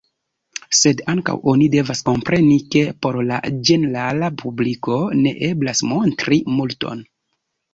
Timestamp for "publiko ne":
4.43-5.35